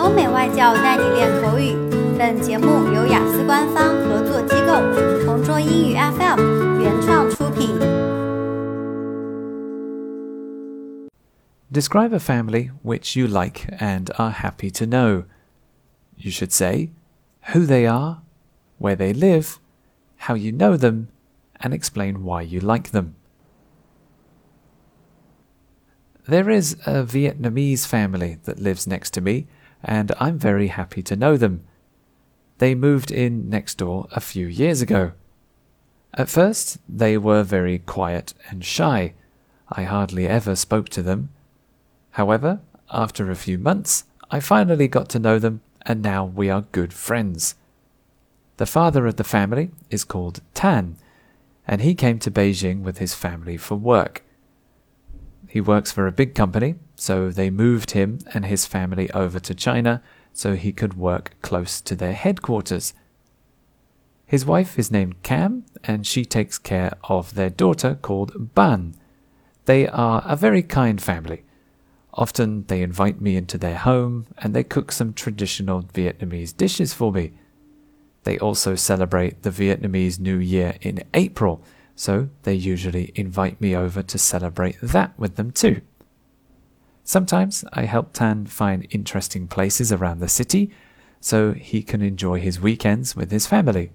[0.00, 1.74] 欧美外教带你练口语。
[2.18, 7.78] 本节目由雅思官方合作机构同桌英语 FM 原创出品。
[11.70, 15.24] Describe a family which you like and are happy to know.
[16.16, 16.90] You should say
[17.52, 18.22] who they are,
[18.78, 19.58] where they live,
[20.16, 21.08] how you know them,
[21.60, 23.14] and explain why you like them.
[26.26, 29.46] There is a Vietnamese family that lives next to me,
[29.83, 31.63] and I'm very happy to know them.
[32.57, 35.13] They moved in next door a few years ago.
[36.13, 39.13] At first, they were very quiet and shy.
[39.69, 41.29] I hardly ever spoke to them.
[42.11, 42.59] However,
[42.91, 46.93] after a few months, I finally got to know them, and now we are good
[46.93, 47.55] friends.
[48.57, 50.97] The father of the family is called Tan,
[51.67, 54.23] and he came to Beijing with his family for work.
[55.51, 59.53] He works for a big company, so they moved him and his family over to
[59.53, 60.01] China
[60.31, 62.93] so he could work close to their headquarters.
[64.25, 68.95] His wife is named Cam, and she takes care of their daughter called Ban.
[69.65, 71.43] They are a very kind family.
[72.13, 77.11] Often they invite me into their home and they cook some traditional Vietnamese dishes for
[77.11, 77.33] me.
[78.23, 81.61] They also celebrate the Vietnamese New Year in April,
[81.95, 85.81] so they usually invite me over to celebrate that with them too.
[87.03, 90.71] Sometimes I help Tan find interesting places around the city
[91.19, 93.91] so he can enjoy his weekends with his family.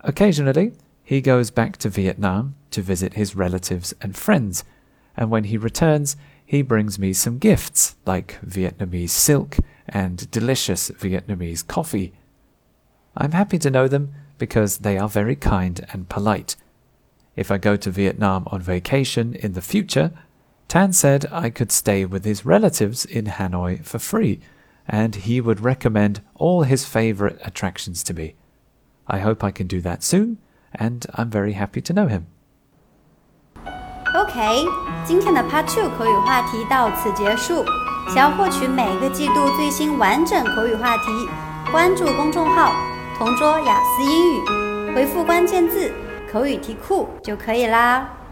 [0.00, 4.64] Occasionally, he goes back to Vietnam to visit his relatives and friends,
[5.16, 9.56] and when he returns, he brings me some gifts like Vietnamese silk
[9.88, 12.12] and delicious Vietnamese coffee.
[13.16, 16.56] I'm happy to know them because they are very kind and polite
[17.35, 20.11] if I go to Vietnam on vacation in the future,
[20.67, 24.39] Tan said I could stay with his relatives in Hanoi for free,
[24.87, 28.35] and he would recommend all his favorite attractions to me.
[29.07, 30.37] I hope I can do that soon,
[30.73, 32.27] and I'm very happy to know him.
[34.13, 34.65] OK，
[35.05, 37.65] 今天的 Part Two 口语话题到此结束。
[38.07, 41.29] 想要获取每个季度最新完整口语话题，
[41.71, 42.73] 关注公众号“
[43.17, 45.93] 同桌雅思英语”，回复关键字。
[46.30, 48.25] 口语题库就可以啦。